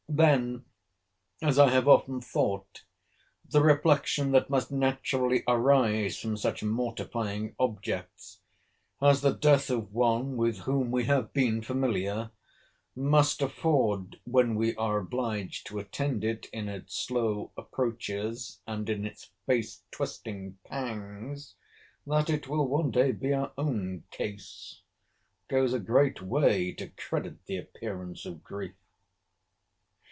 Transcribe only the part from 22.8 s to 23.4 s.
day be